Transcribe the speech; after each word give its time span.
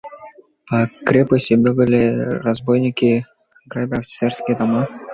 По 0.65 0.87
крепости 1.05 1.53
бегали 1.53 2.09
разбойники, 2.41 3.23
грабя 3.69 3.99
офицерские 3.99 4.57
дома. 4.57 4.87